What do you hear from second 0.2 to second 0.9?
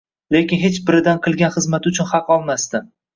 Lekin hech